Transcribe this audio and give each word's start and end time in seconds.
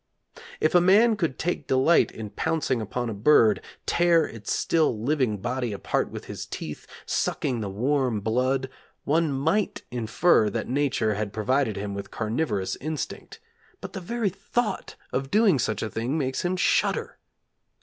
If 0.59 0.73
a 0.73 0.81
man 0.81 1.15
could 1.15 1.37
take 1.37 1.67
delight 1.67 2.09
in 2.11 2.31
pouncing 2.31 2.81
upon 2.81 3.07
a 3.07 3.13
bird, 3.13 3.61
tear 3.85 4.25
its 4.25 4.51
still 4.51 4.99
living 4.99 5.37
body 5.37 5.71
apart 5.73 6.09
with 6.09 6.25
his 6.25 6.47
teeth, 6.47 6.87
sucking 7.05 7.61
the 7.61 7.69
warm 7.69 8.19
blood, 8.19 8.67
one 9.03 9.31
might 9.31 9.83
infer 9.91 10.49
that 10.49 10.67
Nature 10.67 11.13
had 11.13 11.31
provided 11.31 11.77
him 11.77 11.93
with 11.93 12.09
carnivorous 12.09 12.75
instinct, 12.77 13.39
but 13.79 13.93
the 13.93 14.01
very 14.01 14.29
thought 14.31 14.95
of 15.13 15.29
doing 15.29 15.59
such 15.59 15.83
a 15.83 15.89
thing 15.91 16.17
makes 16.17 16.43
him 16.43 16.57
shudder. 16.57 17.19